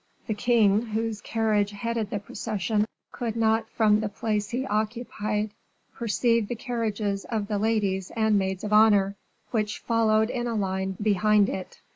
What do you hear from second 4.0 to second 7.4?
place he occupied perceive the carriages